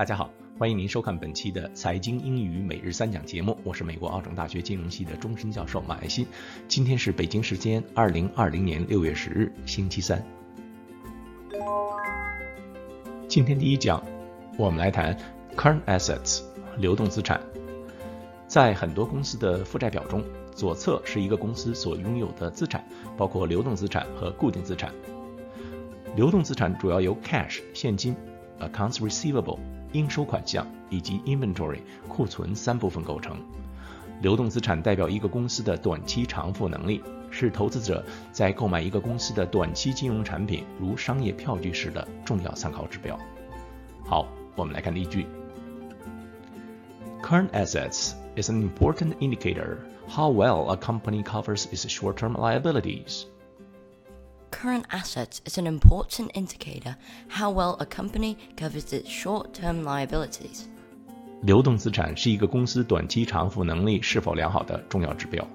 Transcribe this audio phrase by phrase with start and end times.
[0.00, 6.26] 大家好，欢迎您收看本期的财经英语每日三讲节目，我是美国奥城大学金融系的终身教授马爱新。
[6.66, 10.24] 今天是北京时间二零二零年六月十日，星期三。
[13.28, 14.02] 今天第一讲，
[14.56, 15.14] 我们来谈
[15.54, 16.44] current assets
[16.78, 17.38] 流动资产。
[18.48, 20.24] 在很多公司的负债表中，
[20.54, 22.82] 左侧是一个公司所拥有的资产，
[23.18, 24.94] 包括流动资产和固定资产。
[26.16, 28.16] 流动资产主要由 cash 现金、
[28.60, 29.58] accounts receivable
[29.92, 33.36] 应收款项以及 inventory 库存三部分构成。
[34.22, 43.18] 流动资产代表一个公司的短期偿付能力，是投资者在购买一个公司的短期金融产品，如商业票据时的重要参考指标。
[44.04, 45.26] 好，我们来看例句。
[47.22, 53.24] Current assets is an important indicator how well a company covers its short-term liabilities.
[54.50, 56.96] Current assets is an important indicator
[57.28, 60.66] how well a company covers its short-term liabilities.
[61.42, 65.46] 流动资产是一个公司短期偿付能力是否良好的重要指标。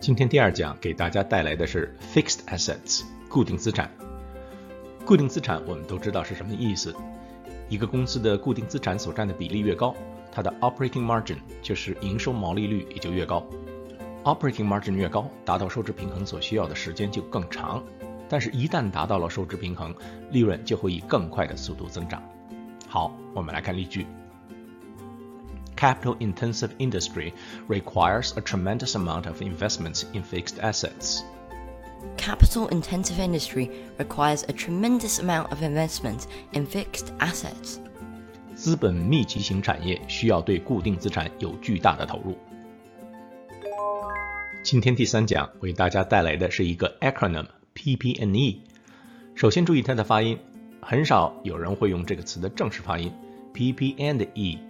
[0.00, 3.90] 今天第二讲给大家带来的是 fixed assets 固定资产。
[5.06, 6.94] 固定资产我们都知道是什么意思。
[7.68, 9.94] 一个公司的固定资产所占的比例越高，
[10.30, 13.46] 它的 operating margin 就是营收毛利率也就越高。
[14.23, 17.83] operating margin 越高，达到收支平衡所需要的时间就更长。
[18.29, 19.95] 但是，一旦达到了收支平衡，
[20.31, 22.21] 利润就会以更快的速度增长。
[22.87, 24.05] 好，我们来看例句。
[25.77, 27.33] Capital-intensive industry
[27.69, 31.21] requires a tremendous amount of investments in fixed assets.
[32.17, 37.77] Capital-intensive industry requires a tremendous amount of investment in fixed assets.
[38.55, 42.35] 资本密集型产业需要对固定资产有巨大的投入。
[44.62, 48.62] 今天第三讲为大家带来的是一个 acronym P P N E。
[49.34, 50.38] 首先注意它的发音，
[50.80, 53.12] 很少有人会用这个词的正式发音
[53.52, 54.60] P P N E，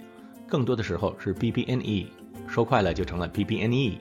[0.48, 2.06] 更多的时候是 P P N E，
[2.48, 3.98] 说快了就成了 P P N E。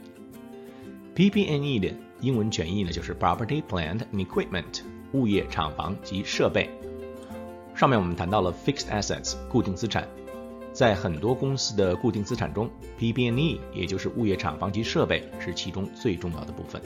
[1.13, 6.69] P P N E 的英文全译呢就是 Property, Plant and Equipment，物业、厂房及设备。
[7.75, 10.07] 上面我们谈到了 fixed assets 固定资产。
[10.72, 16.80] 在很多公司的固定资产中，PP&E 也就是物业、厂房及设备是其中最重要的部分。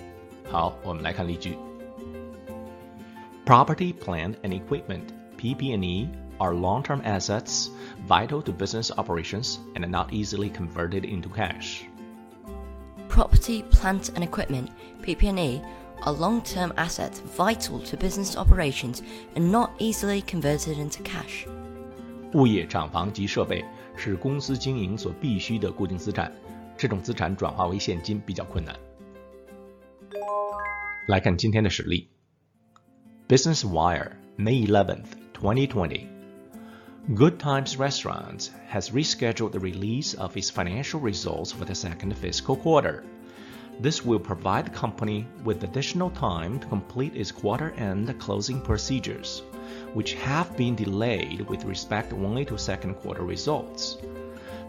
[0.49, 1.57] 好，我们来看例句：
[3.45, 5.03] Property, plant and equipment
[5.39, 6.09] (PP&E)
[6.39, 7.69] are long-term assets
[8.09, 11.83] vital to business operations and are not easily converted into cash.
[13.09, 14.69] Property, plant and equipment
[15.05, 15.61] (PP&E)
[16.03, 19.03] are long-term assets vital to business operations
[19.35, 21.47] and not easily converted into cash.
[22.35, 23.65] 物业、厂房及设备
[23.97, 26.33] 是公司经营所必需的固定资产，
[26.77, 28.75] 这种资产转化为现金比较困难。
[31.09, 32.09] 来看今天的实例。
[33.29, 36.07] Business Wire, May 11th, 2020.
[37.15, 42.57] Good Times Restaurants has rescheduled the release of its financial results for the second fiscal
[42.57, 43.03] quarter.
[43.83, 49.43] This will provide the company with additional time to complete its quarter end closing procedures
[49.95, 53.99] which have been delayed with respect only to second quarter results.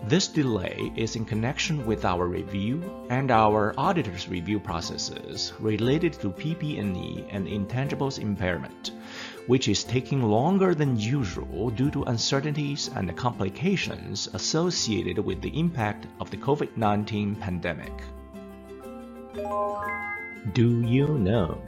[0.08, 6.32] This delay is in connection with our review and our auditor's review processes related to
[6.32, 8.92] PP&E and intangibles impairment,
[9.46, 16.08] which is taking longer than usual due to uncertainties and complications associated with the impact
[16.20, 17.94] of the COVID-19 pandemic.
[20.54, 21.60] Do you know?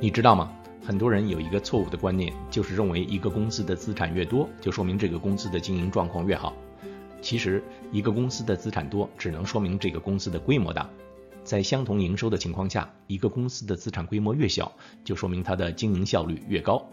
[0.00, 0.50] 你知道吗？
[0.85, 6.53] 很多人有一个错误的观念，就是认为一个公司的资产越多，就说明这个公司的经营状况越好。
[7.21, 7.63] 其实，
[7.93, 10.89] 一个公司的资产多，只能说明这个公司的规模大。
[11.45, 14.73] 在相同营收的情况下，一个公司的资产规模越小，
[15.05, 16.85] 就说明它的经营效率越高。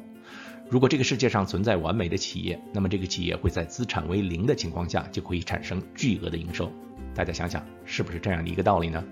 [0.68, 6.70] 如果这个世界上存在完美的企业，那么这个企业会在资产为零的情况下就可以产生巨额的营收。
[7.12, 9.02] 大家想想，是不是这样的一个道理呢？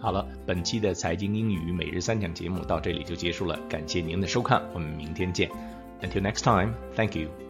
[0.00, 5.50] 好了，本期的财经英语每日三讲节目到这里就结束了，感谢您的收看，我们明天见。
[6.00, 7.47] Until next time, thank you.